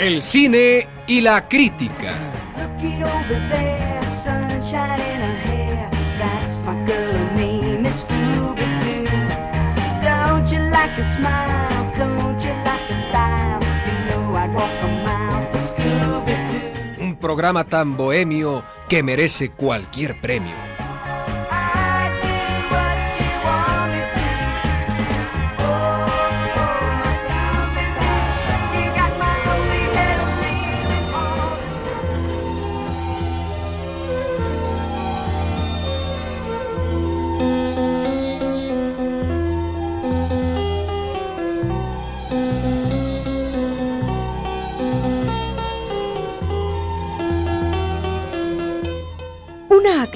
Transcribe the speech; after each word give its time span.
El 0.00 0.22
cine 0.22 0.88
y 1.06 1.20
la 1.20 1.46
crítica. 1.46 2.16
Looking 2.56 3.02
over 3.04 3.38
there, 3.50 4.00
sunshine 4.24 4.98
in 4.98 5.20
her 5.20 5.36
hair. 5.44 5.90
That's 6.18 6.62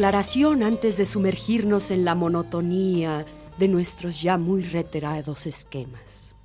antes 0.05 0.99
de 0.99 1.07
sumergirnos 1.07 1.91
en 1.91 2.05
la 2.05 2.15
monotonía 2.15 3.25
de 3.59 3.69
nuestros 3.69 4.21
ya 4.21 4.37
muy 4.37 4.63
reiterados 4.63 5.47
esquemas. 5.47 6.37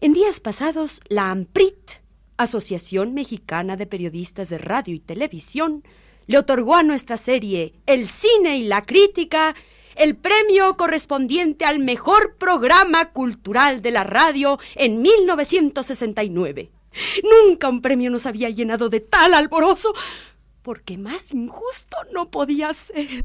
En 0.00 0.14
días 0.14 0.40
pasados, 0.40 1.02
la 1.08 1.30
AMPRIT, 1.30 2.00
Asociación 2.38 3.12
Mexicana 3.12 3.76
de 3.76 3.84
Periodistas 3.84 4.48
de 4.48 4.56
Radio 4.56 4.94
y 4.94 5.00
Televisión, 5.00 5.84
le 6.26 6.38
otorgó 6.38 6.76
a 6.76 6.82
nuestra 6.82 7.18
serie 7.18 7.74
El 7.84 8.08
cine 8.08 8.56
y 8.56 8.66
la 8.66 8.80
crítica 8.80 9.54
el 9.96 10.16
premio 10.16 10.74
correspondiente 10.78 11.66
al 11.66 11.80
mejor 11.80 12.36
programa 12.38 13.10
cultural 13.10 13.82
de 13.82 13.90
la 13.90 14.04
radio 14.04 14.58
en 14.74 15.02
1969. 15.02 16.70
Nunca 17.22 17.68
un 17.68 17.82
premio 17.82 18.10
nos 18.10 18.26
había 18.26 18.48
llenado 18.50 18.88
de 18.88 19.00
tal 19.00 19.34
alborozo, 19.34 19.92
porque 20.68 20.98
más 20.98 21.32
injusto 21.32 21.96
no 22.12 22.30
podía 22.30 22.74
ser. 22.74 23.24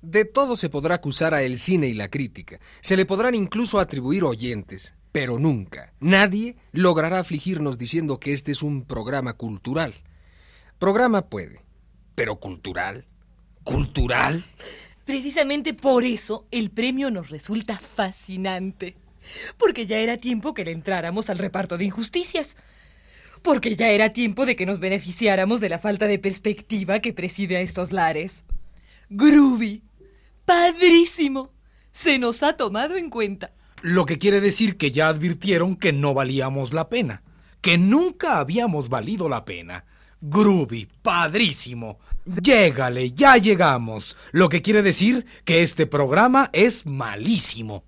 De 0.00 0.24
todo 0.24 0.56
se 0.56 0.70
podrá 0.70 0.94
acusar 0.94 1.34
a 1.34 1.42
el 1.42 1.58
cine 1.58 1.88
y 1.88 1.92
la 1.92 2.08
crítica. 2.08 2.58
Se 2.80 2.96
le 2.96 3.04
podrán 3.04 3.34
incluso 3.34 3.78
atribuir 3.78 4.24
oyentes. 4.24 4.94
Pero 5.12 5.38
nunca, 5.38 5.92
nadie 6.00 6.56
logrará 6.72 7.18
afligirnos 7.18 7.76
diciendo 7.76 8.18
que 8.18 8.32
este 8.32 8.52
es 8.52 8.62
un 8.62 8.86
programa 8.86 9.34
cultural. 9.34 9.92
Programa 10.78 11.28
puede, 11.28 11.60
pero 12.14 12.36
cultural. 12.36 13.06
¿Cultural? 13.62 14.42
Precisamente 15.04 15.74
por 15.74 16.04
eso 16.04 16.46
el 16.50 16.70
premio 16.70 17.10
nos 17.10 17.28
resulta 17.28 17.78
fascinante. 17.78 18.96
Porque 19.58 19.84
ya 19.84 19.98
era 19.98 20.16
tiempo 20.16 20.54
que 20.54 20.64
le 20.64 20.72
entráramos 20.72 21.28
al 21.28 21.36
reparto 21.36 21.76
de 21.76 21.84
injusticias. 21.84 22.56
Porque 23.42 23.74
ya 23.76 23.90
era 23.90 24.12
tiempo 24.12 24.46
de 24.46 24.56
que 24.56 24.66
nos 24.66 24.80
beneficiáramos 24.80 25.60
de 25.60 25.68
la 25.68 25.78
falta 25.78 26.06
de 26.06 26.18
perspectiva 26.18 27.00
que 27.00 27.12
preside 27.12 27.56
a 27.56 27.60
estos 27.60 27.92
lares. 27.92 28.44
Groovy. 29.08 29.82
Padrísimo. 30.44 31.52
Se 31.90 32.18
nos 32.18 32.42
ha 32.42 32.56
tomado 32.56 32.96
en 32.96 33.10
cuenta. 33.10 33.52
Lo 33.82 34.04
que 34.04 34.18
quiere 34.18 34.40
decir 34.40 34.76
que 34.76 34.90
ya 34.90 35.08
advirtieron 35.08 35.76
que 35.76 35.92
no 35.92 36.12
valíamos 36.12 36.72
la 36.72 36.88
pena. 36.88 37.22
Que 37.60 37.78
nunca 37.78 38.38
habíamos 38.38 38.88
valido 38.88 39.28
la 39.28 39.44
pena. 39.44 39.84
Groovy, 40.20 40.86
padrísimo. 41.02 41.98
Llégale, 42.26 43.12
ya 43.12 43.36
llegamos. 43.38 44.16
Lo 44.32 44.48
que 44.48 44.60
quiere 44.60 44.82
decir 44.82 45.24
que 45.44 45.62
este 45.62 45.86
programa 45.86 46.50
es 46.52 46.84
malísimo. 46.84 47.84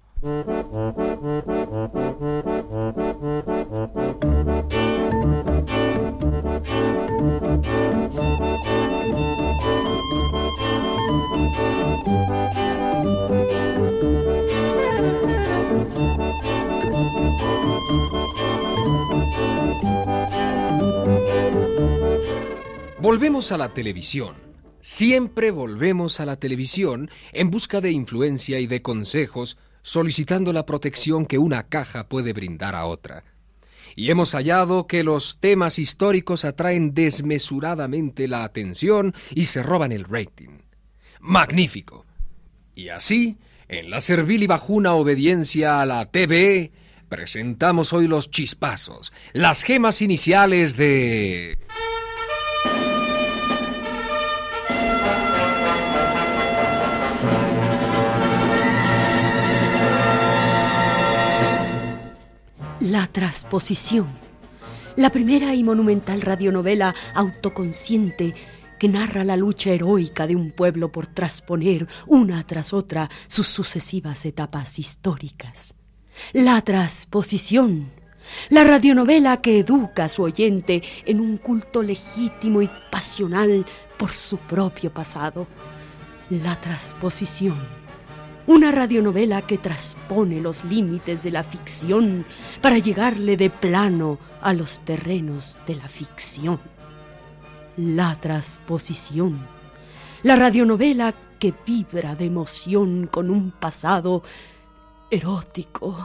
Volvemos 23.02 23.50
a 23.50 23.58
la 23.58 23.74
televisión. 23.74 24.36
Siempre 24.80 25.50
volvemos 25.50 26.20
a 26.20 26.24
la 26.24 26.36
televisión 26.36 27.10
en 27.32 27.50
busca 27.50 27.80
de 27.80 27.90
influencia 27.90 28.60
y 28.60 28.68
de 28.68 28.80
consejos, 28.80 29.58
solicitando 29.82 30.52
la 30.52 30.64
protección 30.64 31.26
que 31.26 31.36
una 31.36 31.64
caja 31.64 32.08
puede 32.08 32.32
brindar 32.32 32.76
a 32.76 32.86
otra. 32.86 33.24
Y 33.96 34.12
hemos 34.12 34.36
hallado 34.36 34.86
que 34.86 35.02
los 35.02 35.40
temas 35.40 35.80
históricos 35.80 36.44
atraen 36.44 36.94
desmesuradamente 36.94 38.28
la 38.28 38.44
atención 38.44 39.16
y 39.34 39.46
se 39.46 39.64
roban 39.64 39.90
el 39.90 40.04
rating. 40.04 40.60
Magnífico. 41.18 42.06
Y 42.76 42.90
así, 42.90 43.36
en 43.66 43.90
la 43.90 44.00
servil 44.00 44.44
y 44.44 44.46
bajuna 44.46 44.94
obediencia 44.94 45.80
a 45.80 45.86
la 45.86 46.04
TV, 46.04 46.70
presentamos 47.08 47.92
hoy 47.92 48.06
los 48.06 48.30
chispazos, 48.30 49.12
las 49.32 49.64
gemas 49.64 50.02
iniciales 50.02 50.76
de... 50.76 51.58
La 62.92 63.06
transposición. 63.06 64.06
La 64.96 65.08
primera 65.08 65.54
y 65.54 65.64
monumental 65.64 66.20
radionovela 66.20 66.94
autoconsciente 67.14 68.34
que 68.78 68.86
narra 68.86 69.24
la 69.24 69.34
lucha 69.34 69.70
heroica 69.70 70.26
de 70.26 70.36
un 70.36 70.50
pueblo 70.50 70.92
por 70.92 71.06
trasponer 71.06 71.88
una 72.06 72.46
tras 72.46 72.74
otra 72.74 73.08
sus 73.28 73.48
sucesivas 73.48 74.26
etapas 74.26 74.78
históricas. 74.78 75.74
La 76.34 76.60
transposición. 76.60 77.90
La 78.50 78.62
radionovela 78.62 79.38
que 79.38 79.60
educa 79.60 80.04
a 80.04 80.08
su 80.10 80.24
oyente 80.24 80.82
en 81.06 81.22
un 81.22 81.38
culto 81.38 81.82
legítimo 81.82 82.60
y 82.60 82.68
pasional 82.90 83.64
por 83.96 84.10
su 84.10 84.36
propio 84.36 84.92
pasado. 84.92 85.46
La 86.28 86.60
transposición. 86.60 87.81
Una 88.46 88.72
radionovela 88.72 89.42
que 89.42 89.58
transpone 89.58 90.40
los 90.40 90.64
límites 90.64 91.22
de 91.22 91.30
la 91.30 91.44
ficción 91.44 92.26
para 92.60 92.78
llegarle 92.78 93.36
de 93.36 93.50
plano 93.50 94.18
a 94.40 94.52
los 94.52 94.80
terrenos 94.80 95.60
de 95.66 95.76
la 95.76 95.88
ficción. 95.88 96.60
La 97.76 98.16
transposición. 98.16 99.46
La 100.24 100.36
radionovela 100.36 101.14
que 101.38 101.54
vibra 101.64 102.16
de 102.16 102.24
emoción 102.26 103.06
con 103.06 103.30
un 103.30 103.52
pasado 103.52 104.22
erótico, 105.10 105.96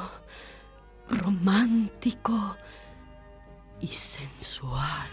romántico 1.09 2.57
y 3.79 3.87
sensual. 3.87 5.07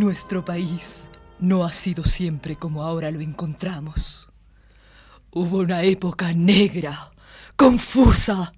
Nuestro 0.00 0.42
país 0.42 1.10
no 1.40 1.62
ha 1.62 1.72
sido 1.72 2.04
siempre 2.04 2.56
como 2.56 2.84
ahora 2.84 3.10
lo 3.10 3.20
encontramos. 3.20 4.30
Hubo 5.30 5.58
una 5.58 5.82
época 5.82 6.32
negra, 6.32 7.10
confusa, 7.54 8.50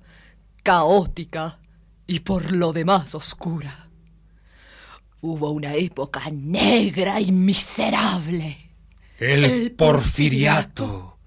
caótica 0.63 1.59
y 2.07 2.21
por 2.21 2.53
lo 2.53 2.73
demás 2.73 3.17
oscura. 3.17 3.91
Hubo 5.21 5.51
una 5.51 5.75
época 5.75 6.23
negra 6.31 7.21
y 7.21 7.33
miserable. 7.33 8.71
El, 9.19 9.73
porfiriato. 9.73 11.19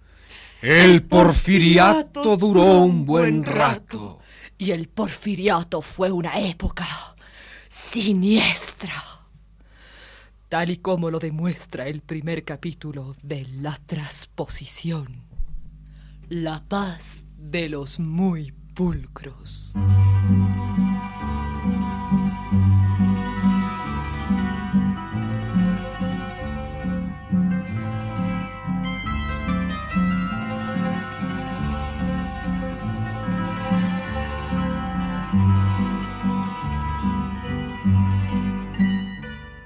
El 0.62 1.04
porfiriato 1.04 2.38
duró 2.38 2.84
un 2.84 3.06
buen 3.06 3.44
rato. 3.44 4.20
Y 4.58 4.72
el 4.72 4.88
porfiriato 4.88 5.82
fue 5.82 6.10
una 6.10 6.40
época 6.40 6.88
siniestra. 7.68 9.15
Tal 10.50 10.70
y 10.70 10.78
como 10.78 11.10
lo 11.10 11.18
demuestra 11.18 11.88
el 11.88 12.02
primer 12.02 12.44
capítulo 12.44 13.16
de 13.24 13.48
La 13.48 13.80
Transposición. 13.88 15.24
La 16.30 16.64
paz 16.68 17.24
de 17.36 17.68
los 17.68 18.00
muy 18.00 18.54
pulcros. 18.76 19.74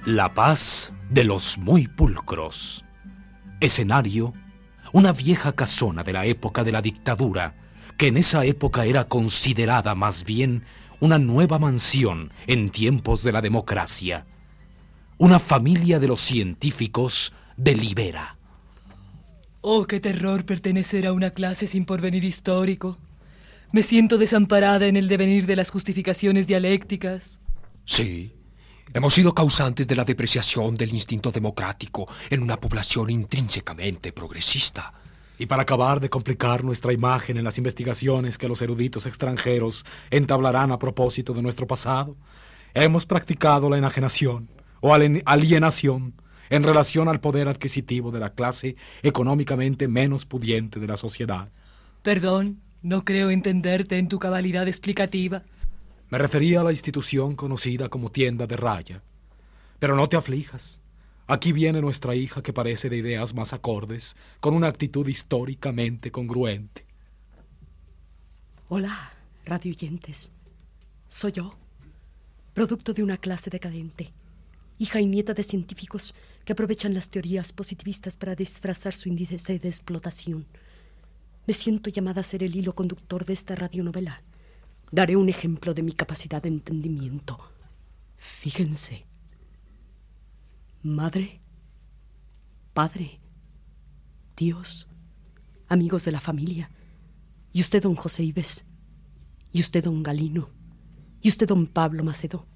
La 0.09 0.33
paz 0.33 0.91
de 1.11 1.23
los 1.23 1.59
muy 1.59 1.87
pulcros. 1.87 2.83
Escenario, 3.59 4.33
una 4.91 5.11
vieja 5.11 5.51
casona 5.51 6.01
de 6.01 6.13
la 6.13 6.25
época 6.25 6.63
de 6.63 6.71
la 6.71 6.81
dictadura, 6.81 7.53
que 7.95 8.07
en 8.07 8.17
esa 8.17 8.43
época 8.43 8.85
era 8.85 9.07
considerada 9.07 9.93
más 9.93 10.23
bien 10.23 10.63
una 10.99 11.19
nueva 11.19 11.59
mansión 11.59 12.33
en 12.47 12.71
tiempos 12.71 13.21
de 13.21 13.33
la 13.33 13.41
democracia. 13.41 14.25
Una 15.19 15.37
familia 15.37 15.99
de 15.99 16.07
los 16.07 16.21
científicos 16.21 17.31
delibera. 17.55 18.39
Oh, 19.61 19.85
qué 19.85 19.99
terror 19.99 20.43
pertenecer 20.43 21.05
a 21.05 21.13
una 21.13 21.29
clase 21.35 21.67
sin 21.67 21.85
porvenir 21.85 22.23
histórico. 22.23 22.97
Me 23.71 23.83
siento 23.83 24.17
desamparada 24.17 24.87
en 24.87 24.97
el 24.97 25.07
devenir 25.07 25.45
de 25.45 25.55
las 25.55 25.69
justificaciones 25.69 26.47
dialécticas. 26.47 27.41
Sí, 27.85 28.38
hemos 28.93 29.13
sido 29.13 29.33
causantes 29.33 29.87
de 29.87 29.95
la 29.95 30.03
depreciación 30.03 30.75
del 30.75 30.89
instinto 30.89 31.31
democrático 31.31 32.07
en 32.29 32.41
una 32.41 32.59
población 32.59 33.09
intrínsecamente 33.09 34.11
progresista. 34.11 34.93
Y 35.37 35.45
para 35.45 35.61
acabar 35.61 35.99
de 35.99 36.09
complicar 36.09 36.63
nuestra 36.63 36.91
imagen 36.91 37.37
en 37.37 37.45
las 37.45 37.57
investigaciones 37.57 38.37
que 38.37 38.49
los 38.49 38.61
eruditos 38.61 39.05
extranjeros 39.05 39.85
entablarán 40.09 40.71
a 40.71 40.79
propósito 40.79 41.33
de 41.33 41.41
nuestro 41.41 41.65
pasado, 41.65 42.17
hemos 42.73 43.05
practicado 43.05 43.69
la 43.69 43.77
enajenación 43.77 44.49
o 44.81 44.93
alienación 44.93 46.13
en 46.49 46.63
relación 46.63 47.07
al 47.07 47.19
poder 47.19 47.47
adquisitivo 47.47 48.11
de 48.11 48.19
la 48.19 48.33
clase 48.33 48.75
económicamente 49.03 49.87
menos 49.87 50.25
pudiente 50.25 50.79
de 50.79 50.87
la 50.87 50.97
sociedad. 50.97 51.49
Perdón, 52.01 52.59
no 52.81 53.05
creo 53.05 53.29
entenderte 53.29 53.97
en 53.97 54.07
tu 54.07 54.19
cabalidad 54.19 54.67
explicativa. 54.67 55.43
Me 56.09 56.17
refería 56.17 56.61
a 56.61 56.63
la 56.63 56.71
institución 56.71 57.35
conocida 57.35 57.87
como 57.87 58.09
tienda 58.11 58.47
de 58.47 58.57
raya. 58.57 59.03
Pero 59.77 59.95
no 59.95 60.07
te 60.07 60.17
aflijas. 60.17 60.81
Aquí 61.27 61.51
viene 61.51 61.81
nuestra 61.81 62.15
hija 62.15 62.41
que 62.41 62.53
parece 62.53 62.89
de 62.89 62.97
ideas 62.97 63.35
más 63.35 63.53
acordes, 63.53 64.15
con 64.39 64.55
una 64.55 64.67
actitud 64.67 65.07
históricamente 65.07 66.11
congruente. 66.11 66.87
Hola, 68.67 69.13
radioyentes. 69.45 70.31
Soy 71.07 71.33
yo, 71.33 71.55
producto 72.55 72.93
de 72.93 73.03
una 73.03 73.17
clase 73.17 73.51
decadente, 73.51 74.11
hija 74.79 74.99
y 74.99 75.05
nieta 75.05 75.35
de 75.35 75.43
científicos 75.43 76.15
que 76.43 76.53
aprovechan 76.53 76.95
las 76.95 77.11
teorías 77.11 77.53
positivistas 77.53 78.17
para 78.17 78.33
disfrazar 78.33 78.93
su 78.93 79.09
índice 79.09 79.59
de 79.59 79.67
explotación. 79.67 80.47
Me 81.45 81.53
siento 81.53 81.91
llamada 81.91 82.21
a 82.21 82.23
ser 82.23 82.43
el 82.43 82.55
hilo 82.55 82.73
conductor 82.73 83.25
de 83.25 83.33
esta 83.33 83.55
radionovela. 83.55 84.23
Daré 84.91 85.15
un 85.15 85.29
ejemplo 85.29 85.73
de 85.73 85.83
mi 85.83 85.91
capacidad 85.91 86.41
de 86.41 86.49
entendimiento. 86.49 87.37
Fíjense. 88.17 89.05
Madre, 90.81 91.41
padre, 92.73 93.19
Dios, 94.37 94.87
amigos 95.67 96.05
de 96.05 96.11
la 96.11 96.21
familia, 96.21 96.71
y 97.51 97.61
usted, 97.61 97.83
don 97.83 97.95
José 97.95 98.23
Ives, 98.23 98.65
y 99.51 99.61
usted, 99.61 99.83
don 99.83 100.03
Galino, 100.03 100.49
y 101.21 101.29
usted, 101.29 101.47
don 101.47 101.67
Pablo 101.67 102.03
Macedo. 102.03 102.47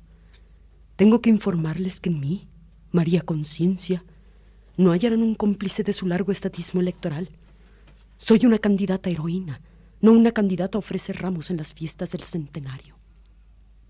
Tengo 0.96 1.22
que 1.22 1.30
informarles 1.30 2.00
que 2.00 2.10
en 2.10 2.20
mí 2.20 2.48
María 2.94 3.22
Conciencia, 3.22 4.06
no 4.78 4.92
hallarán 4.92 5.24
un 5.24 5.36
cómplice 5.36 5.84
de 5.84 5.94
su 5.94 6.06
largo 6.08 6.32
estatismo 6.32 6.80
electoral. 6.80 7.30
Soy 8.18 8.46
una 8.46 8.60
candidata 8.60 9.10
heroína, 9.10 9.62
no 10.04 10.12
una 10.12 10.34
candidata 10.34 10.78
a 10.78 10.80
ofrecer 10.80 11.22
ramos 11.22 11.50
en 11.50 11.56
las 11.56 11.74
fiestas 11.74 12.12
del 12.12 12.24
centenario. 12.24 12.98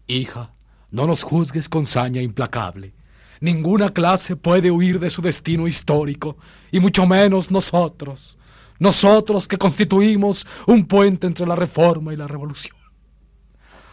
Hija, 0.05 0.53
no 0.91 1.07
nos 1.07 1.23
juzgues 1.23 1.67
con 1.67 1.87
saña 1.87 2.21
implacable. 2.21 2.93
Ninguna 3.41 3.89
clase 3.89 4.35
puede 4.35 4.69
huir 4.69 4.99
de 4.99 5.09
su 5.09 5.23
destino 5.23 5.67
histórico, 5.67 6.37
y 6.71 6.79
mucho 6.79 7.07
menos 7.07 7.49
nosotros, 7.49 8.37
nosotros 8.77 9.47
que 9.47 9.57
constituimos 9.57 10.45
un 10.67 10.85
puente 10.85 11.25
entre 11.25 11.47
la 11.47 11.55
reforma 11.55 12.13
y 12.13 12.15
la 12.15 12.27
revolución. 12.27 12.77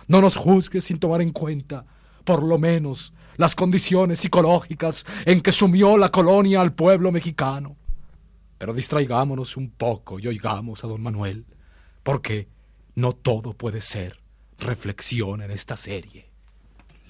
No 0.06 0.20
nos 0.20 0.36
juzgues 0.36 0.84
sin 0.84 0.98
tomar 0.98 1.22
en 1.22 1.30
cuenta, 1.32 1.86
por 2.24 2.42
lo 2.42 2.58
menos, 2.58 3.14
las 3.38 3.54
condiciones 3.54 4.20
psicológicas 4.20 5.06
en 5.24 5.40
que 5.40 5.52
sumió 5.52 5.96
la 5.96 6.10
colonia 6.10 6.60
al 6.60 6.74
pueblo 6.74 7.12
mexicano. 7.12 7.78
Pero 8.58 8.74
distraigámonos 8.74 9.56
un 9.56 9.70
poco 9.70 10.18
y 10.18 10.26
oigamos 10.26 10.84
a 10.84 10.86
don 10.86 11.02
Manuel, 11.02 11.46
porque 12.10 12.48
no 12.96 13.12
todo 13.12 13.52
puede 13.52 13.80
ser 13.80 14.20
reflexión 14.58 15.42
en 15.42 15.52
esta 15.52 15.76
serie. 15.76 16.28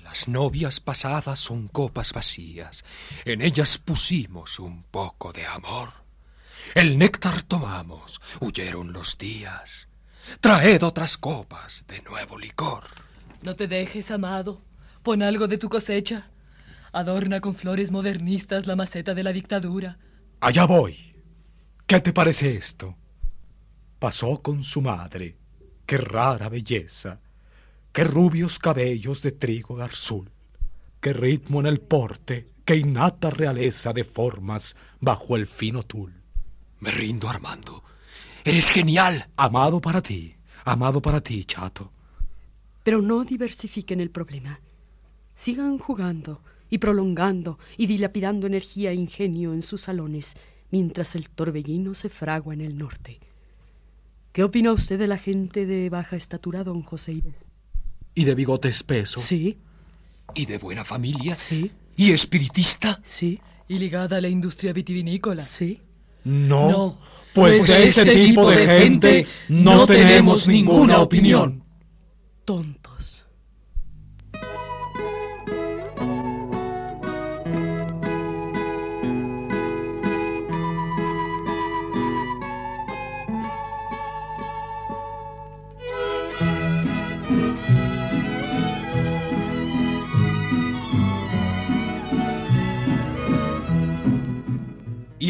Las 0.03 0.29
novias 0.29 0.79
pasadas 0.79 1.39
son 1.39 1.69
copas 1.69 2.13
vacías, 2.13 2.85
en 3.25 3.41
ellas 3.41 3.79
pusimos 3.79 4.59
un 4.59 4.83
poco 4.83 5.33
de 5.33 5.47
amor. 5.47 5.89
El 6.75 6.99
néctar 6.99 7.43
tomamos, 7.43 8.21
huyeron 8.41 8.93
los 8.93 9.17
días. 9.17 9.89
Traed 10.43 10.83
otras 10.83 11.17
copas 11.17 11.87
de 11.89 12.03
nuevo 12.03 12.39
licor. 12.39 12.85
No 13.41 13.57
te 13.57 13.69
dejes, 13.69 14.11
amado. 14.11 14.61
Pon 15.03 15.23
algo 15.23 15.49
de 15.49 15.57
tu 15.57 15.71
cosecha. 15.71 16.27
Adorna 16.93 17.41
con 17.41 17.55
flores 17.55 17.91
modernistas 17.91 18.67
la 18.67 18.77
maceta 18.77 19.15
de 19.15 19.23
la 19.23 19.33
dictadura. 19.33 19.97
Allá 20.41 20.67
voy. 20.67 21.17
¿Qué 21.87 22.01
te 22.01 22.13
parece 22.13 22.55
esto? 22.55 22.99
Pasó 24.01 24.41
con 24.41 24.65
su 24.65 24.81
madre. 24.81 25.37
Qué 25.85 25.99
rara 25.99 26.49
belleza. 26.49 27.21
Qué 27.93 28.03
rubios 28.03 28.59
cabellos 28.59 29.21
de 29.21 29.33
trigo 29.33 29.75
garzul. 29.75 30.31
Qué 31.03 31.13
ritmo 31.13 31.61
en 31.61 31.67
el 31.67 31.81
porte. 31.81 32.49
Qué 32.65 32.77
innata 32.77 33.29
realeza 33.29 33.93
de 33.93 34.05
formas 34.05 34.75
bajo 35.01 35.37
el 35.37 35.47
fino 35.47 35.83
tul. 35.83 36.15
Me 36.79 36.91
rindo, 36.91 37.29
Armando. 37.29 37.85
Eres 38.43 38.71
genial. 38.71 39.29
Amado 39.37 39.83
para 39.83 40.01
ti. 40.01 40.35
Amado 40.65 41.03
para 41.03 41.21
ti, 41.21 41.45
chato. 41.45 41.93
Pero 42.83 43.03
no 43.03 43.23
diversifiquen 43.25 44.01
el 44.01 44.11
problema. 44.11 44.63
Sigan 45.35 45.77
jugando 45.77 46.43
y 46.71 46.79
prolongando 46.79 47.59
y 47.77 47.87
dilapidando 47.87 48.47
energía 48.47 48.93
e 48.93 48.95
ingenio 48.95 49.53
en 49.53 49.61
sus 49.61 49.83
salones 49.83 50.37
mientras 50.71 51.17
el 51.17 51.29
torbellino 51.29 51.93
se 51.95 52.09
fragua 52.09 52.55
en 52.55 52.63
el 52.63 52.79
norte. 52.79 53.21
¿Qué 54.33 54.45
opina 54.45 54.73
usted 54.73 54.99
de 54.99 55.09
la 55.09 55.19
gente 55.19 55.67
de 55.67 55.91
baja 55.91 56.17
estatura, 56.17 56.63
don 56.63 56.83
José 56.83 57.13
Ives? 57.13 57.47
¿Y 58.15 58.25
de 58.25 58.35
bigote 58.37 58.69
espeso? 58.69 59.21
Sí. 59.21 59.59
¿Y 60.35 60.47
de 60.47 60.59
buena 60.59 60.85
familia? 60.85 61.35
Sí. 61.35 61.73
¿Y 61.97 62.13
espiritista? 62.13 63.01
Sí. 63.03 63.41
¿Y 63.67 63.79
ligada 63.79 64.19
a 64.19 64.21
la 64.21 64.29
industria 64.29 64.73
vitivinícola? 64.73 65.43
Sí. 65.43 65.81
No. 66.25 66.71
No. 66.71 66.99
Pues, 67.35 67.59
Pues 67.59 67.71
de 67.71 67.85
ese 67.85 68.05
tipo 68.07 68.51
de 68.51 68.67
gente 68.67 69.27
no 69.49 69.87
tenemos 69.87 70.47
ninguna 70.49 71.01
opinión. 71.01 71.65
Tontos. 72.45 72.80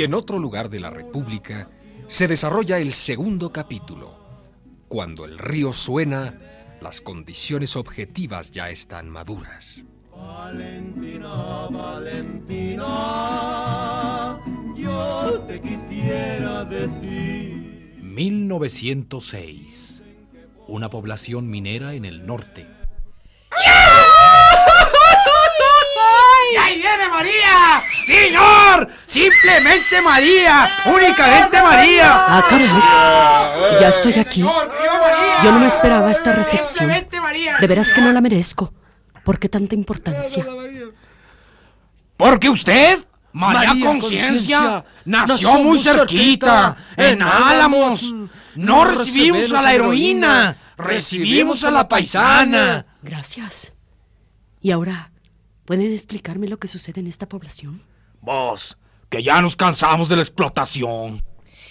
Y 0.00 0.04
en 0.04 0.14
otro 0.14 0.38
lugar 0.38 0.70
de 0.70 0.80
la 0.80 0.88
República 0.88 1.68
se 2.06 2.26
desarrolla 2.26 2.78
el 2.78 2.92
segundo 2.92 3.52
capítulo. 3.52 4.16
Cuando 4.88 5.26
el 5.26 5.36
río 5.36 5.74
suena, 5.74 6.40
las 6.80 7.02
condiciones 7.02 7.76
objetivas 7.76 8.50
ya 8.50 8.70
están 8.70 9.10
maduras. 9.10 9.84
Valentina, 10.10 11.68
Valentina, 11.70 12.86
yo 14.74 15.44
te 15.46 15.60
quisiera 15.60 16.64
decir. 16.64 17.98
1906. 18.00 20.02
Una 20.66 20.88
población 20.88 21.50
minera 21.50 21.92
en 21.92 22.06
el 22.06 22.24
norte. 22.24 22.79
¡Y 26.52 26.56
ahí 26.56 26.78
viene 26.78 27.08
María! 27.08 27.82
¡Señor! 28.06 28.88
¡Simplemente 29.06 30.02
María! 30.02 30.70
¡Únicamente 30.86 31.62
María! 31.62 32.24
Ah, 32.26 32.44
caray. 32.48 33.80
Ya 33.80 33.88
estoy 33.88 34.18
aquí. 34.18 34.40
Yo 34.40 35.52
no 35.52 35.60
me 35.60 35.66
esperaba 35.66 36.10
esta 36.10 36.32
recepción. 36.32 36.74
Simplemente 36.74 37.20
María. 37.20 37.56
De 37.58 37.66
veras 37.66 37.92
que 37.92 38.00
no 38.00 38.12
la 38.12 38.20
merezco. 38.20 38.72
¿Por 39.24 39.38
qué 39.38 39.48
tanta 39.48 39.74
importancia? 39.74 40.44
Porque 42.16 42.48
usted, 42.48 42.98
María, 43.32 43.74
María 43.74 43.86
Conciencia, 43.86 44.84
nació, 45.04 45.54
muy 45.60 45.78
cerquita, 45.78 46.76
en 46.96 47.22
Álamos. 47.22 48.12
No 48.56 48.84
recibimos 48.84 49.52
a 49.52 49.62
la 49.62 49.72
heroína, 49.72 50.56
recibimos 50.76 51.64
a 51.64 51.70
la 51.70 51.88
paisana. 51.88 52.86
Gracias. 53.02 53.72
Y 54.60 54.70
ahora, 54.72 55.09
¿Pueden 55.70 55.92
explicarme 55.92 56.48
lo 56.48 56.58
que 56.58 56.66
sucede 56.66 57.00
en 57.00 57.06
esta 57.06 57.28
población? 57.28 57.80
Vos, 58.22 58.76
que 59.08 59.22
ya 59.22 59.40
nos 59.40 59.54
cansamos 59.54 60.08
de 60.08 60.16
la 60.16 60.22
explotación. 60.22 61.22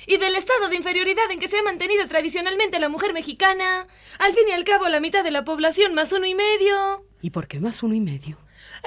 Y 0.08 0.15
del 0.15 0.36
estado 0.36 0.70
de 0.70 0.77
inferioridad 0.77 1.29
en 1.29 1.38
que 1.38 1.50
se 1.50 1.60
ha 1.60 1.63
mantenido 1.63 2.08
tradicionalmente 2.08 2.79
la 2.79 2.88
mujer 2.88 3.12
mexicana. 3.12 3.88
Al 4.20 4.32
fin 4.32 4.44
y 4.48 4.53
al 4.53 4.63
cabo, 4.63 4.88
la 4.88 5.01
mitad 5.01 5.22
de 5.22 5.32
la 5.32 5.44
población 5.44 5.96
más 5.96 6.13
uno 6.13 6.25
y 6.25 6.34
medio. 6.34 7.03
¿Y 7.22 7.32
por 7.32 7.50
qué 7.50 7.60
más 7.60 7.84
uno 7.84 7.94
y 7.94 8.00
medio? 8.00 8.38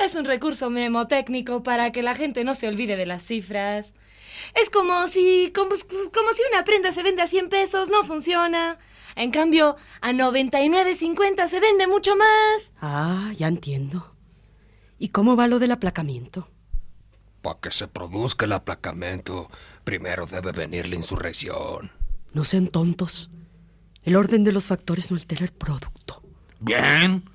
Es 0.03 0.15
un 0.15 0.25
recurso 0.25 0.71
mnemotécnico 0.71 1.63
para 1.63 1.93
que 1.93 2.03
la 2.03 2.15
gente 2.15 2.43
no 2.43 2.55
se 2.55 2.69
olvide 2.69 2.97
de 2.97 3.05
las 3.05 3.23
cifras. 3.23 3.93
Es 4.55 4.71
como 4.71 5.09
si, 5.09 5.53
como, 5.55 5.75
como 6.15 6.33
si 6.33 6.43
una 6.51 6.65
prenda 6.65 6.91
se 6.91 7.03
vende 7.03 7.21
a 7.21 7.27
100 7.27 7.51
pesos, 7.51 7.91
no 7.91 8.03
funciona. 8.05 8.79
En 9.15 9.31
cambio, 9.31 9.77
a 10.01 10.13
99.50 10.13 11.49
se 11.49 11.61
vende 11.61 11.87
mucho 11.87 12.17
más. 12.17 12.73
Ah, 12.81 13.31
ya 13.37 13.49
entiendo. 13.49 14.12
¿Y 15.03 15.09
cómo 15.09 15.35
va 15.35 15.49
lo 15.49 15.59
del 15.59 15.73
aplacamiento? 15.73 16.49
Para 17.43 17.59
que 17.59 17.73
se 17.73 17.89
produzca 17.89 18.45
el 18.45 18.53
aplacamiento, 18.53 19.51
primero 19.83 20.27
debe 20.27 20.53
venir 20.53 20.89
la 20.89 20.95
insurrección. 20.95 21.91
No 22.33 22.45
sean 22.45 22.69
tontos. 22.69 23.29
El 24.05 24.15
orden 24.15 24.45
de 24.45 24.53
los 24.53 24.67
factores 24.67 25.11
no 25.11 25.17
altera 25.17 25.45
el 25.45 25.51
producto. 25.51 26.23
Bien. 26.61 27.29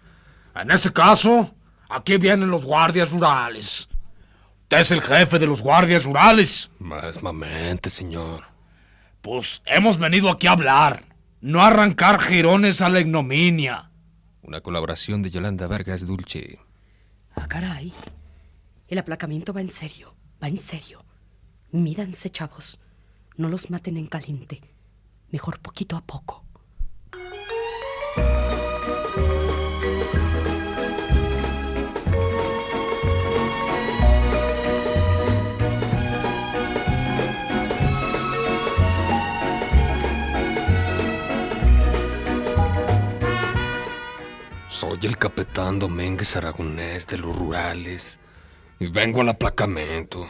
En 0.55 0.71
ese 0.71 0.93
caso, 0.93 1.53
aquí 1.89 2.15
vienen 2.15 2.49
los 2.49 2.63
guardias 2.63 3.11
rurales. 3.11 3.89
Usted 4.61 4.79
es 4.79 4.91
el 4.91 5.01
jefe 5.01 5.37
de 5.37 5.47
los 5.47 5.61
guardias 5.61 6.05
rurales. 6.05 6.71
Mismamente, 6.79 7.89
señor. 7.89 8.45
Pues 9.21 9.61
hemos 9.65 9.97
venido 9.97 10.29
aquí 10.29 10.47
a 10.47 10.51
hablar, 10.51 11.03
no 11.41 11.61
a 11.61 11.67
arrancar 11.67 12.21
jirones 12.21 12.79
a 12.79 12.87
la 12.87 13.01
ignominia. 13.01 13.91
Una 14.41 14.61
colaboración 14.61 15.21
de 15.21 15.31
Yolanda 15.31 15.67
Vargas 15.67 16.07
Dulce. 16.07 16.59
Ah, 17.39 17.47
caray. 17.47 17.93
El 18.87 18.97
aplacamiento 18.97 19.53
va 19.53 19.61
en 19.61 19.69
serio, 19.69 20.15
va 20.41 20.47
en 20.47 20.57
serio. 20.57 21.05
Mídanse, 21.71 22.31
chavos. 22.31 22.79
No 23.35 23.47
los 23.47 23.69
maten 23.69 23.95
en 23.97 24.07
caliente. 24.07 24.61
Mejor 25.29 25.59
poquito 25.59 25.95
a 25.97 26.01
poco. 26.01 26.46
Soy 44.77 44.99
el 45.01 45.17
capitán 45.17 45.79
Domínguez 45.79 46.35
Aragonés 46.35 47.07
de 47.07 47.17
los 47.17 47.35
rurales 47.35 48.19
y 48.77 48.85
vengo 48.85 49.21
al 49.21 49.29
aplacamiento. 49.29 50.29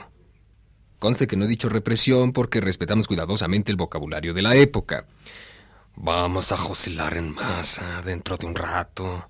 Conste 0.99 1.27
que 1.27 1.35
no 1.35 1.43
he 1.43 1.49
dicho 1.49 1.67
represión 1.67 2.31
porque 2.31 2.61
respetamos 2.61 3.09
cuidadosamente 3.09 3.73
el 3.73 3.75
vocabulario 3.75 4.33
de 4.33 4.41
la 4.41 4.55
época. 4.55 5.05
Vamos 5.97 6.53
a 6.53 6.57
josilar 6.57 7.17
en 7.17 7.31
masa 7.31 8.01
dentro 8.05 8.37
de 8.37 8.45
un 8.45 8.55
rato. 8.55 9.29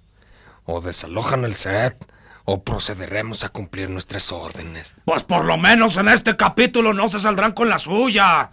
O 0.66 0.82
desalojan 0.82 1.46
el 1.46 1.56
set 1.56 1.98
o 2.46 2.64
procederemos 2.64 3.44
a 3.44 3.50
cumplir 3.50 3.90
nuestras 3.90 4.32
órdenes. 4.32 4.98
Pues 5.04 5.24
por 5.24 5.46
lo 5.46 5.58
menos 5.58 5.98
en 5.98 6.10
este 6.10 6.38
capítulo 6.38 6.94
no 6.94 7.10
se 7.10 7.18
saldrán 7.18 7.54
con 7.54 7.70
la 7.70 7.80
suya. 7.80 8.52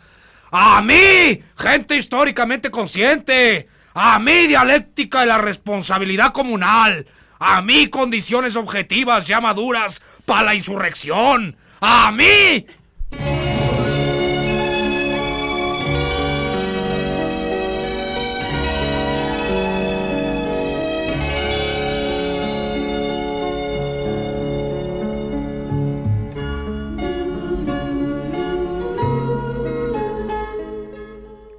A 0.51 0.81
mí, 0.81 1.43
gente 1.59 1.95
históricamente 1.95 2.71
consciente. 2.71 3.69
A 3.97 4.19
mí, 4.19 4.49
dialéctica 4.49 5.21
de 5.21 5.27
la 5.27 5.39
responsabilidad 5.39 6.33
comunal. 6.33 7.07
A 7.39 7.63
mí, 7.63 7.87
condiciones 7.87 8.57
objetivas 8.57 9.29
ya 9.29 9.41
maduras 9.41 10.03
para 10.25 10.43
la 10.43 10.55
insurrección. 10.57 11.57
A 11.81 12.11
mí. 12.11 12.67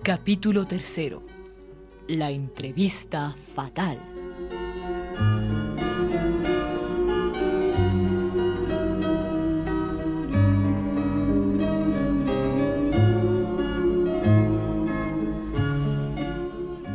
Capítulo 0.04 0.66
tercero. 0.68 1.35
La 2.08 2.30
entrevista 2.30 3.34
fatal. 3.36 3.98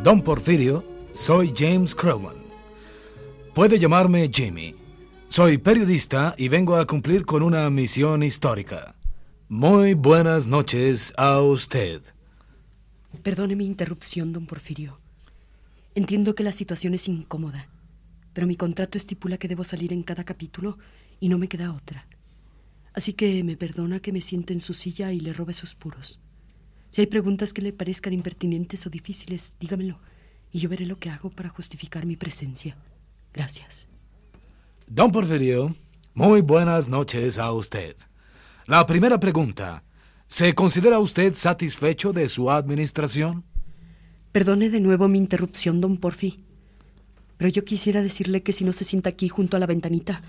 Don 0.04 0.22
Porfirio, 0.22 0.84
soy 1.12 1.52
James 1.56 1.92
Crowman. 1.96 2.36
Puede 3.52 3.80
llamarme 3.80 4.30
Jimmy. 4.32 4.76
Soy 5.26 5.58
periodista 5.58 6.36
y 6.38 6.46
vengo 6.46 6.76
a 6.76 6.86
cumplir 6.86 7.26
con 7.26 7.42
una 7.42 7.68
misión 7.68 8.22
histórica. 8.22 8.94
Muy 9.48 9.94
buenas 9.94 10.46
noches 10.46 11.12
a 11.16 11.40
usted. 11.40 12.00
Perdone 13.22 13.56
mi 13.56 13.66
interrupción, 13.66 14.32
don 14.32 14.46
Porfirio. 14.46 14.96
Entiendo 15.94 16.34
que 16.34 16.44
la 16.44 16.52
situación 16.52 16.94
es 16.94 17.08
incómoda, 17.08 17.68
pero 18.32 18.46
mi 18.46 18.56
contrato 18.56 18.96
estipula 18.96 19.38
que 19.38 19.48
debo 19.48 19.64
salir 19.64 19.92
en 19.92 20.02
cada 20.02 20.24
capítulo 20.24 20.78
y 21.18 21.28
no 21.28 21.36
me 21.36 21.48
queda 21.48 21.72
otra. 21.72 22.06
Así 22.94 23.12
que 23.12 23.44
me 23.44 23.56
perdona 23.56 24.00
que 24.00 24.12
me 24.12 24.20
siente 24.20 24.52
en 24.52 24.60
su 24.60 24.74
silla 24.74 25.12
y 25.12 25.20
le 25.20 25.32
robe 25.32 25.52
sus 25.52 25.74
puros. 25.74 26.20
Si 26.90 27.00
hay 27.00 27.06
preguntas 27.06 27.52
que 27.52 27.62
le 27.62 27.72
parezcan 27.72 28.12
impertinentes 28.12 28.86
o 28.86 28.90
difíciles, 28.90 29.56
dígamelo 29.60 30.00
y 30.52 30.58
yo 30.58 30.68
veré 30.68 30.86
lo 30.86 30.98
que 30.98 31.10
hago 31.10 31.30
para 31.30 31.48
justificar 31.48 32.06
mi 32.06 32.16
presencia. 32.16 32.76
Gracias. 33.32 33.88
Don 34.86 35.12
Porfirio, 35.12 35.76
muy 36.14 36.40
buenas 36.40 36.88
noches 36.88 37.38
a 37.38 37.52
usted. 37.52 37.96
La 38.66 38.86
primera 38.86 39.20
pregunta. 39.20 39.84
¿Se 40.30 40.54
considera 40.54 41.00
usted 41.00 41.34
satisfecho 41.34 42.12
de 42.12 42.28
su 42.28 42.52
administración? 42.52 43.44
Perdone 44.30 44.70
de 44.70 44.78
nuevo 44.78 45.08
mi 45.08 45.18
interrupción, 45.18 45.80
don 45.80 45.96
Porfi. 45.96 46.44
Pero 47.36 47.50
yo 47.50 47.64
quisiera 47.64 48.00
decirle 48.00 48.44
que 48.44 48.52
si 48.52 48.62
no 48.62 48.72
se 48.72 48.84
sienta 48.84 49.10
aquí 49.10 49.28
junto 49.28 49.56
a 49.56 49.60
la 49.60 49.66
ventanita, 49.66 50.22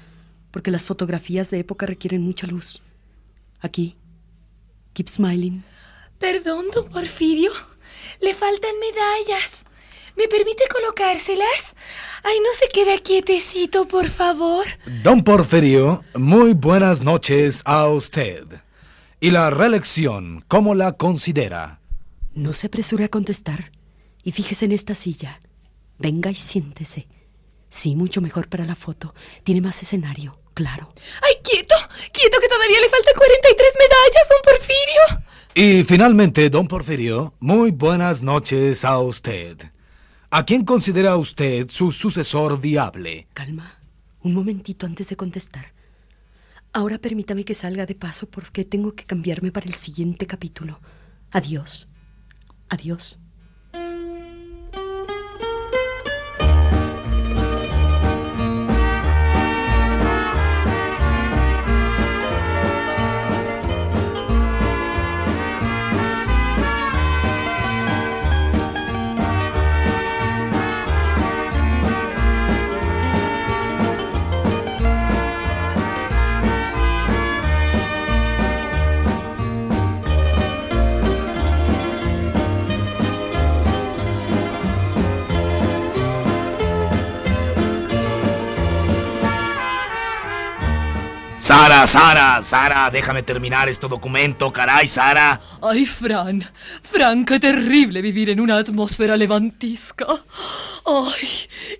porque 0.50 0.72
las 0.72 0.88
fotografías 0.88 1.52
de 1.52 1.60
época 1.60 1.86
requieren 1.86 2.24
mucha 2.24 2.48
luz. 2.48 2.82
Aquí. 3.60 3.96
Keep 4.94 5.08
smiling. 5.08 5.64
Perdón, 6.18 6.66
don 6.74 6.90
Porfirio. 6.90 7.52
Le 8.22 8.34
faltan 8.34 8.72
medallas. 8.80 9.66
¿Me 10.18 10.28
permite 10.28 10.64
colocárselas? 10.74 11.76
Ay, 12.24 12.40
no 12.40 12.50
se 12.60 12.70
quede 12.74 13.04
quietecito, 13.04 13.88
por 13.88 14.10
favor. 14.10 14.66
Don 15.04 15.24
Porfirio, 15.24 16.04
muy 16.16 16.54
buenas 16.56 17.04
noches 17.04 17.62
a 17.66 17.88
usted. 17.88 18.62
¿Y 19.24 19.30
la 19.30 19.52
reelección, 19.52 20.44
cómo 20.48 20.74
la 20.74 20.94
considera? 20.94 21.80
No 22.34 22.54
se 22.54 22.66
apresure 22.66 23.04
a 23.04 23.08
contestar. 23.08 23.72
Y 24.24 24.32
fíjese 24.32 24.66
en 24.66 24.72
esta 24.72 24.96
silla. 24.96 25.40
Venga 26.00 26.32
y 26.32 26.34
siéntese. 26.34 27.08
Sí, 27.70 27.96
mucho 27.96 28.20
mejor 28.20 28.50
para 28.50 28.66
la 28.66 28.76
foto. 28.76 29.14
Tiene 29.44 29.62
más 29.62 29.80
escenario, 29.84 30.40
claro. 30.56 30.92
Ay, 31.22 31.36
quieto, 31.44 31.76
quieto, 32.12 32.40
que 32.42 32.48
todavía 32.48 32.82
le 32.82 32.90
faltan 32.90 33.14
43 33.16 33.70
medallas, 33.78 34.28
don 34.28 34.42
Porfirio. 34.44 35.24
Y 35.54 35.84
finalmente, 35.84 36.50
don 36.50 36.68
Porfirio, 36.68 37.36
muy 37.40 37.70
buenas 37.70 38.24
noches 38.24 38.84
a 38.84 38.98
usted. 38.98 39.56
¿A 40.32 40.46
quién 40.46 40.66
considera 40.66 41.16
usted 41.16 41.70
su 41.70 41.92
sucesor 41.92 42.60
viable? 42.60 43.28
Calma. 43.36 43.84
Un 44.24 44.34
momentito 44.34 44.88
antes 44.88 45.10
de 45.10 45.16
contestar. 45.16 45.74
Ahora 46.74 47.00
permítame 47.00 47.44
que 47.44 47.54
salga 47.54 47.86
de 47.86 47.96
paso 47.96 48.30
porque 48.30 48.64
tengo 48.64 48.96
que 48.96 49.06
cambiarme 49.06 49.52
para 49.52 49.68
el 49.68 49.74
siguiente 49.74 50.26
capítulo. 50.26 50.80
Adiós. 51.30 51.90
Adiós. 52.70 53.21
Sara, 91.52 91.86
Sara, 91.86 92.42
Sara, 92.44 92.90
déjame 92.90 93.24
terminar 93.24 93.68
este 93.68 93.86
documento, 93.90 94.54
caray, 94.54 94.88
Sara. 94.88 95.42
Ay, 95.62 95.86
Fran, 95.86 96.42
Fran, 96.82 97.26
qué 97.26 97.42
terrible 97.42 98.02
vivir 98.02 98.30
en 98.30 98.40
una 98.40 98.56
atmósfera 98.56 99.18
levantisca. 99.18 100.08
Ay, 100.86 101.28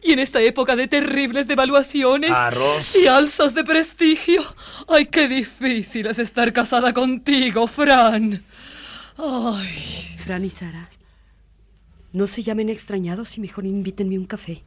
y 0.04 0.12
en 0.12 0.20
esta 0.20 0.42
época 0.42 0.76
de 0.76 0.90
terribles 0.90 1.48
devaluaciones 1.48 2.32
Arroz. 2.32 2.98
y 2.98 3.08
alzas 3.08 3.56
de 3.56 3.64
prestigio. 3.64 4.44
Ay, 4.90 5.06
qué 5.06 5.30
difícil 5.30 6.08
es 6.08 6.20
estar 6.20 6.52
casada 6.52 6.92
contigo, 6.92 7.66
Fran. 7.66 8.44
Ay. 9.18 10.16
Fran 10.18 10.44
y 10.44 10.50
Sara, 10.50 10.90
no 12.12 12.28
se 12.28 12.44
llamen 12.44 12.68
extrañados 12.68 13.38
y 13.38 13.40
mejor 13.40 13.66
invítenme 13.66 14.20
un 14.20 14.26
café. 14.26 14.64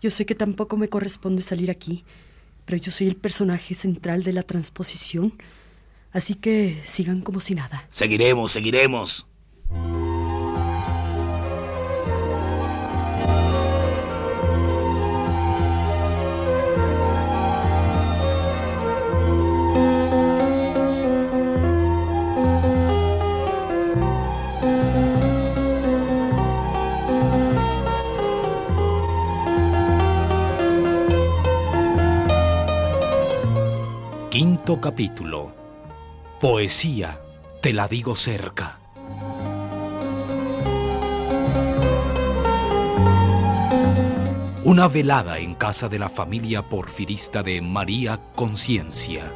Yo 0.00 0.12
sé 0.12 0.24
que 0.26 0.36
tampoco 0.36 0.76
me 0.76 0.88
corresponde 0.88 1.42
salir 1.42 1.72
aquí, 1.72 2.04
pero 2.66 2.76
yo 2.76 2.92
soy 2.92 3.06
el 3.06 3.16
personaje 3.16 3.74
central 3.74 4.22
de 4.24 4.34
la 4.34 4.42
transposición, 4.42 5.32
así 6.12 6.34
que 6.34 6.78
sigan 6.84 7.22
como 7.22 7.40
si 7.40 7.54
nada. 7.54 7.86
Seguiremos, 7.88 8.52
seguiremos. 8.52 9.26
Capítulo. 34.74 35.54
Poesía, 36.40 37.20
te 37.62 37.72
la 37.72 37.86
digo 37.86 38.16
cerca. 38.16 38.80
Una 44.64 44.88
velada 44.88 45.38
en 45.38 45.54
casa 45.54 45.88
de 45.88 46.00
la 46.00 46.08
familia 46.08 46.68
porfirista 46.68 47.44
de 47.44 47.62
María 47.62 48.20
Conciencia. 48.34 49.32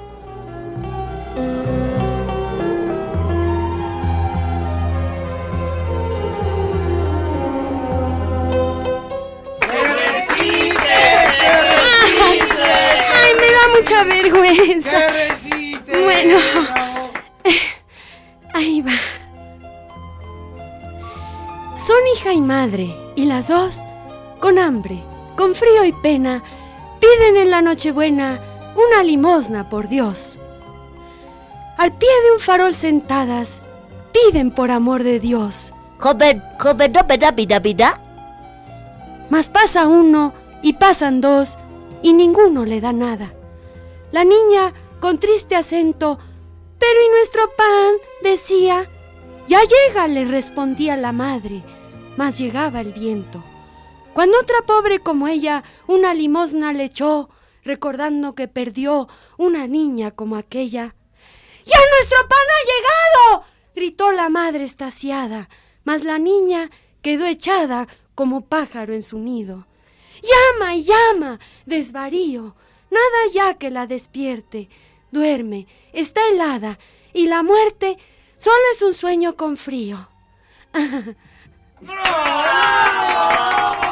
¡Ay, 13.81 13.87
me 13.87 13.91
da 13.91 14.05
mucha 14.05 14.05
vergüenza! 14.05 14.91
Bueno, 15.87 16.37
ahí 18.55 18.83
va. 18.83 18.93
Son 21.77 21.97
hija 22.15 22.33
y 22.33 22.41
madre, 22.41 22.95
y 23.17 23.25
las 23.25 23.49
dos, 23.49 23.79
con 24.41 24.59
hambre, 24.59 25.03
con 25.37 25.55
frío 25.55 25.85
y 25.85 25.93
pena, 25.93 26.43
piden 27.01 27.37
en 27.37 27.51
la 27.51 27.63
Nochebuena 27.63 28.41
una 28.77 29.03
limosna 29.03 29.69
por 29.69 29.89
Dios. 29.89 30.39
Al 31.79 31.97
pie 31.97 32.09
de 32.25 32.33
un 32.33 32.41
farol 32.41 32.75
sentadas, 32.75 33.63
piden 34.13 34.51
por 34.51 34.71
amor 34.71 35.03
de 35.03 35.19
Dios. 35.19 35.73
Joven, 35.99 36.43
joven, 36.59 36.93
no 36.93 37.01
me 37.09 37.19
da 37.19 37.31
vida, 37.33 37.59
vida. 37.59 38.01
Mas 39.31 39.49
pasa 39.49 39.87
uno 39.87 40.35
y 40.63 40.75
pasan 40.75 41.21
dos 41.21 41.57
y 42.03 42.13
ninguno 42.13 42.65
le 42.65 42.81
da 42.81 42.93
nada. 42.93 43.33
La 44.13 44.25
niña, 44.25 44.75
con 45.01 45.19
triste 45.19 45.55
acento, 45.55 46.19
pero 46.79 47.03
¿y 47.03 47.09
nuestro 47.11 47.55
pan? 47.57 47.95
decía. 48.23 48.91
Ya 49.47 49.61
llega, 49.63 50.09
le 50.09 50.25
respondía 50.25 50.97
la 50.97 51.13
madre, 51.13 51.63
mas 52.17 52.39
llegaba 52.39 52.81
el 52.81 52.93
viento. 52.93 53.45
Cuando 54.13 54.39
otra 54.39 54.63
pobre 54.67 54.99
como 54.99 55.29
ella 55.29 55.63
una 55.87 56.15
limosna 56.15 56.73
le 56.73 56.85
echó, 56.85 57.31
recordando 57.63 58.35
que 58.35 58.49
perdió 58.49 59.09
una 59.39 59.67
niña 59.67 60.11
como 60.11 60.37
aquella. 60.37 60.95
¡Ya 61.65 61.79
nuestro 61.97 62.29
pan 62.29 62.39
ha 62.39 63.31
llegado! 63.31 63.45
gritó 63.75 64.13
la 64.13 64.29
madre 64.29 64.65
estaciada, 64.65 65.49
mas 65.85 66.03
la 66.05 66.19
niña 66.19 66.69
quedó 67.03 67.27
echada 67.27 67.87
como 68.15 68.47
pájaro 68.47 68.93
en 68.93 69.03
su 69.03 69.19
nido. 69.19 69.67
Llama 70.23 70.75
y 70.75 70.85
llama, 70.85 71.39
desvarío, 71.65 72.57
nada 72.91 73.33
ya 73.33 73.55
que 73.55 73.71
la 73.71 73.87
despierte. 73.87 74.69
Duerme, 75.11 75.67
está 75.93 76.21
helada, 76.31 76.79
y 77.13 77.27
la 77.27 77.43
muerte 77.43 77.99
solo 78.37 78.63
es 78.75 78.83
un 78.83 78.95
sueño 78.95 79.37
con 79.37 79.57
frío. 79.57 80.09
convencerte 81.81 83.90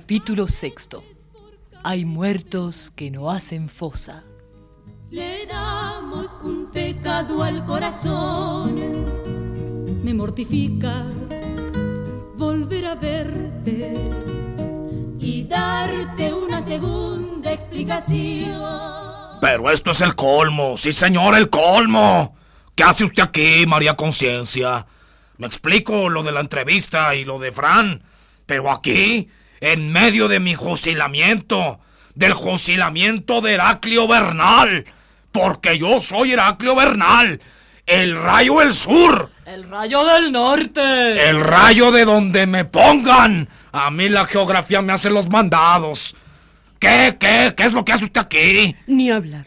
Capítulo 0.00 0.46
sexto. 0.46 1.02
Hay 1.82 2.04
muertos 2.04 2.92
que 2.94 3.10
no 3.10 3.32
hacen 3.32 3.68
fosa. 3.68 4.22
Le 5.10 5.44
damos 5.44 6.38
un 6.44 6.70
pecado 6.70 7.42
al 7.42 7.64
corazón. 7.64 8.76
Me 10.04 10.14
mortifica 10.14 11.04
volver 12.36 12.86
a 12.86 12.94
verte 12.94 13.94
y 15.18 15.42
darte 15.42 16.32
una 16.32 16.62
segunda 16.62 17.52
explicación. 17.52 18.54
Pero 19.40 19.68
esto 19.68 19.90
es 19.90 20.00
el 20.00 20.14
colmo, 20.14 20.76
sí 20.76 20.92
señor, 20.92 21.36
el 21.36 21.50
colmo. 21.50 22.36
¿Qué 22.76 22.84
hace 22.84 23.02
usted 23.02 23.24
aquí, 23.24 23.66
María 23.66 23.96
Conciencia? 23.96 24.86
Me 25.38 25.48
explico 25.48 26.08
lo 26.08 26.22
de 26.22 26.30
la 26.30 26.38
entrevista 26.38 27.16
y 27.16 27.24
lo 27.24 27.40
de 27.40 27.50
Fran, 27.50 28.04
pero 28.46 28.70
aquí, 28.70 29.28
en 29.60 29.92
medio 29.92 30.28
de 30.28 30.40
mi 30.40 30.54
fusilamiento, 30.54 31.80
del 32.14 32.34
fusilamiento 32.34 33.40
de 33.40 33.54
Heraclio 33.54 34.06
Bernal, 34.08 34.84
porque 35.32 35.78
yo 35.78 36.00
soy 36.00 36.32
Heraclio 36.32 36.74
Bernal, 36.74 37.40
el 37.86 38.16
rayo 38.20 38.58
del 38.60 38.72
sur, 38.72 39.30
El 39.46 39.68
rayo 39.68 40.04
del 40.04 40.32
norte. 40.32 41.28
el 41.30 41.40
rayo 41.40 41.90
de 41.90 42.04
donde 42.04 42.46
me 42.46 42.64
pongan. 42.64 43.48
A 43.72 43.90
mí 43.90 44.08
la 44.08 44.24
geografía 44.24 44.82
me 44.82 44.92
hace 44.92 45.10
los 45.10 45.28
mandados. 45.30 46.14
¿Qué, 46.78 47.16
qué, 47.18 47.54
qué 47.56 47.62
es 47.64 47.72
lo 47.72 47.84
que 47.84 47.92
hace 47.92 48.04
usted 48.04 48.20
aquí? 48.20 48.76
Ni 48.86 49.10
hablar. 49.10 49.46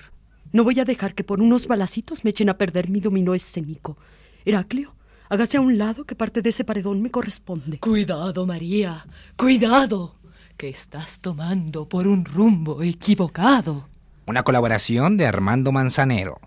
No 0.52 0.64
voy 0.64 0.80
a 0.80 0.86
dejar 0.86 1.14
que 1.16 1.24
por 1.24 1.40
unos 1.40 1.68
balacitos 1.68 2.24
me 2.24 2.32
echen 2.32 2.50
a 2.50 2.58
perder 2.58 2.90
mi 2.90 3.00
dominó 3.00 3.34
escénico. 3.36 3.98
Heraclio, 4.46 4.94
hágase 5.32 5.58
a 5.58 5.62
un 5.62 5.78
lado 5.78 6.04
que 6.04 6.14
parte 6.14 6.42
de 6.42 6.50
ese 6.50 6.66
paredón 6.66 7.02
me 7.02 7.10
corresponde. 7.10 7.80
Cuidado, 7.80 8.46
María. 8.46 9.06
Cuidado. 9.38 10.14
Que 10.58 10.68
estás 10.68 11.22
tomando 11.22 11.88
por 11.88 12.06
un 12.06 12.26
rumbo 12.26 12.84
equivocado. 12.84 13.88
Una 14.26 14.44
colaboración 14.44 15.16
de 15.16 15.26
Armando 15.26 15.72
Manzanero. 15.72 16.40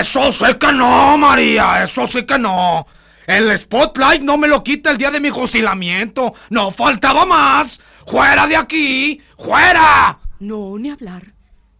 Eso 0.00 0.30
sí 0.30 0.44
que 0.60 0.72
no, 0.72 1.18
María, 1.18 1.82
eso 1.82 2.06
sí 2.06 2.24
que 2.24 2.38
no. 2.38 2.86
El 3.26 3.58
spotlight 3.58 4.22
no 4.22 4.38
me 4.38 4.46
lo 4.46 4.62
quita 4.62 4.92
el 4.92 4.96
día 4.96 5.10
de 5.10 5.20
mi 5.20 5.30
fusilamiento. 5.30 6.32
No 6.50 6.70
faltaba 6.70 7.26
más. 7.26 7.80
¡Fuera 8.06 8.46
de 8.46 8.56
aquí! 8.56 9.20
¡Fuera! 9.36 10.20
No, 10.38 10.78
ni 10.78 10.90
hablar. 10.90 11.34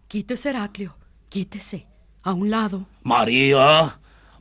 Quítese, 0.09 0.49
Heraclio. 0.49 0.97
Quítese. 1.29 1.87
A 2.23 2.33
un 2.33 2.49
lado. 2.49 2.87
María, 3.03 3.97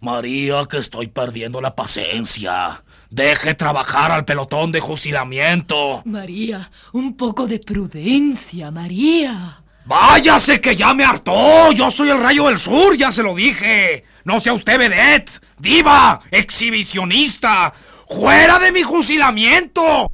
María, 0.07 0.65
que 0.71 0.79
estoy 0.79 1.09
perdiendo 1.09 1.61
la 1.61 1.75
paciencia. 1.75 2.85
Deje 3.11 3.55
trabajar 3.55 4.13
al 4.13 4.25
pelotón 4.25 4.71
de 4.71 4.81
fusilamiento. 4.81 6.03
María, 6.05 6.71
un 6.93 7.17
poco 7.17 7.49
de 7.49 7.59
prudencia, 7.59 8.71
María. 8.71 9.65
Váyase 9.85 10.61
que 10.61 10.77
ya 10.77 10.95
me 10.95 11.05
hartó. 11.05 11.73
Yo 11.73 11.91
soy 11.91 12.11
el 12.11 12.21
rayo 12.21 12.47
del 12.47 12.57
sur, 12.57 12.97
ya 12.97 13.11
se 13.11 13.25
lo 13.25 13.35
dije. 13.35 14.05
No 14.23 14.39
sea 14.39 14.53
usted 14.53 14.79
vedette, 14.79 15.41
diva, 15.59 16.21
exhibicionista. 16.31 17.73
¡Fuera 18.09 18.61
de 18.61 18.71
mi 18.71 18.85
fusilamiento! 18.85 20.13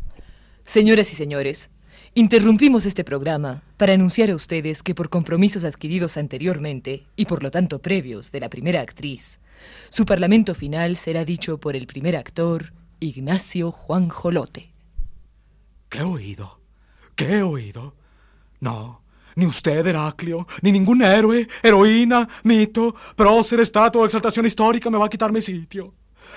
Señoras 0.64 1.12
y 1.12 1.16
señores, 1.16 1.68
interrumpimos 2.14 2.86
este 2.86 3.04
programa 3.04 3.62
para 3.76 3.92
anunciar 3.92 4.30
a 4.30 4.36
ustedes 4.36 4.82
que 4.82 4.94
por 4.94 5.10
compromisos 5.10 5.64
adquiridos 5.64 6.16
anteriormente 6.16 7.04
y 7.14 7.26
por 7.26 7.42
lo 7.42 7.50
tanto 7.50 7.80
previos 7.82 8.32
de 8.32 8.40
la 8.40 8.48
primera 8.48 8.80
actriz, 8.80 9.38
su 9.88 10.04
parlamento 10.04 10.54
final 10.54 10.96
será 10.96 11.24
dicho 11.24 11.58
por 11.58 11.76
el 11.76 11.86
primer 11.86 12.16
actor, 12.16 12.72
Ignacio 13.00 13.72
Juan 13.72 14.08
Jolote. 14.08 14.72
¿Qué 15.88 15.98
he 15.98 16.02
oído? 16.02 16.60
¿Qué 17.14 17.38
he 17.38 17.42
oído? 17.42 17.94
No, 18.60 19.02
ni 19.34 19.46
usted, 19.46 19.86
Heraclio, 19.86 20.46
ni 20.62 20.72
ningún 20.72 21.02
héroe, 21.02 21.48
heroína, 21.62 22.28
mito, 22.44 22.94
prócer, 23.16 23.60
estatua 23.60 24.02
o 24.02 24.04
exaltación 24.04 24.46
histórica 24.46 24.90
me 24.90 24.98
va 24.98 25.06
a 25.06 25.10
quitar 25.10 25.32
mi 25.32 25.40
sitio. 25.40 25.94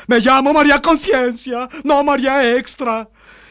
Me 0.07 0.19
llamo 0.19 0.53
María 0.53 0.81
Conciencia, 0.81 1.69
no 1.83 2.03
María 2.03 2.57
Extra. 2.57 3.07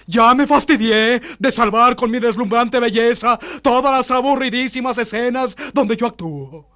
Ya 0.06 0.34
me 0.34 0.46
fastidié 0.46 1.20
de 1.38 1.52
salvar 1.52 1.96
con 1.96 2.10
mi 2.10 2.18
deslumbrante 2.18 2.78
belleza 2.78 3.38
todas 3.62 3.90
las 3.90 4.10
aburridísimas 4.10 4.98
escenas 4.98 5.56
donde 5.72 5.96
yo 5.96 6.06
actúo. 6.06 6.73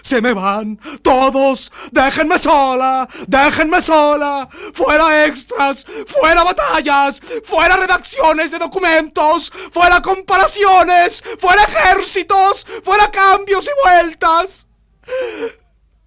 Se 0.00 0.20
me 0.20 0.32
van 0.32 0.78
todos. 1.02 1.72
Déjenme 1.90 2.38
sola. 2.38 3.08
Déjenme 3.26 3.80
sola. 3.82 4.48
Fuera 4.72 5.26
extras. 5.26 5.84
Fuera 6.06 6.44
batallas. 6.44 7.20
Fuera 7.44 7.76
redacciones 7.76 8.50
de 8.50 8.58
documentos. 8.58 9.50
Fuera 9.72 10.00
comparaciones. 10.00 11.22
Fuera 11.38 11.64
ejércitos. 11.64 12.66
Fuera 12.84 13.10
cambios 13.10 13.66
y 13.66 13.70
vueltas. 13.84 14.66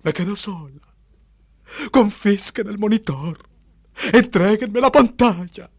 Me 0.04 0.14
quedo 0.14 0.36
sola. 0.36 0.82
Confisquen 1.92 2.68
el 2.68 2.78
monitor. 2.78 3.38
Entréguenme 4.14 4.82
la 4.82 4.92
pantalla. 4.92 5.70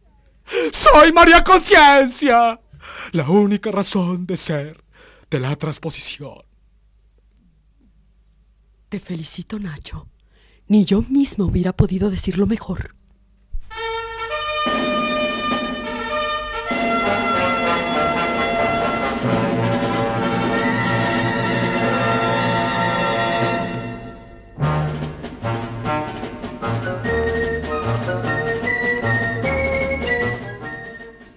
Soy 0.73 1.13
María 1.13 1.43
Conciencia. 1.43 2.61
La 3.13 3.29
única 3.29 3.71
razón 3.71 4.27
de 4.27 4.37
ser 4.37 4.83
de 5.31 5.41
la 5.41 5.57
transposición. 5.57 6.52
Te 8.93 9.01
felicito, 9.01 9.59
Nacho. 9.59 10.07
Ni 10.69 10.85
yo 10.85 11.01
misma 11.09 11.47
hubiera 11.47 11.73
podido 11.73 12.11
decirlo 12.11 12.47
mejor. 12.47 12.95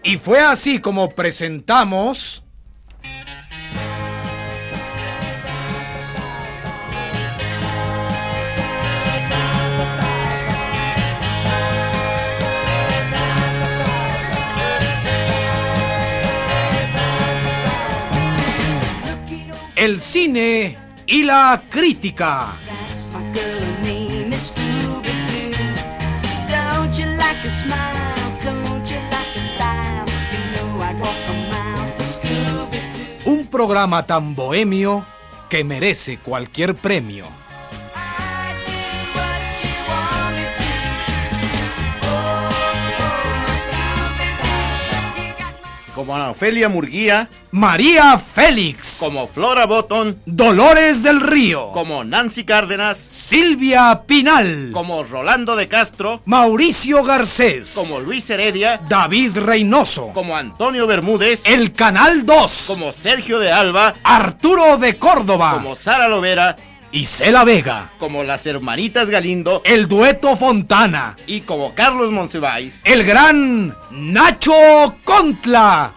Y 0.04 0.18
fue 0.18 0.41
así 0.41 0.80
como 0.80 1.12
presentamos... 1.12 2.45
walk 30.98 31.30
a 31.30 31.34
mile 31.34 31.93
for 31.95 32.06
Scooby-Doo. 32.06 33.32
Un 33.32 33.45
programa 33.45 34.08
tan 34.08 34.34
bohemio 34.34 35.06
que 35.50 35.63
merece 35.63 36.17
cualquier 36.17 36.74
premio. 36.74 37.45
Como 45.96 46.14
Ana 46.16 46.32
Ofelia 46.32 46.68
Murguía, 46.70 47.30
María 47.52 48.18
Félix. 48.18 48.98
como 49.00 49.28
Flora 49.28 49.66
Botton, 49.66 50.20
Dolores 50.26 51.02
del 51.04 51.22
Río. 51.22 51.72
como 51.72 52.04
Nancy 52.04 52.44
Cárdenas, 52.44 52.98
Silvia 52.98 54.02
Pinal. 54.06 54.72
como 54.74 55.04
Rolando 55.04 55.56
de 55.56 55.68
Castro, 55.70 56.22
Mauricio 56.26 57.04
Garcés. 57.04 57.72
como 57.76 58.00
Luis 58.02 58.30
Heredia, 58.30 58.82
David 58.90 59.38
Reynoso. 59.38 60.08
como 60.14 60.36
Antonio 60.36 60.86
Bermúdez, 60.86 61.44
El 61.46 61.72
Canal 61.74 62.26
2. 62.26 62.64
como 62.68 62.92
Sergio 62.92 63.40
de 63.40 63.52
Alba, 63.52 63.96
Arturo 64.04 64.78
de 64.78 64.98
Córdoba. 64.98 65.54
como 65.54 65.76
Sara 65.76 66.08
Lovera, 66.10 66.56
Isela 66.96 67.44
Vega. 67.44 67.92
como 67.98 68.24
las 68.24 68.48
hermanitas 68.48 69.10
Galindo 69.10 69.62
El 69.66 69.90
dueto 69.90 70.38
Fontana. 70.38 71.18
y 71.28 71.42
como 71.42 71.76
Carlos 71.76 72.10
Monsiváis. 72.10 72.80
El 72.86 73.04
gran 73.04 73.76
Nacho 73.92 74.54
Contla. 75.04 75.92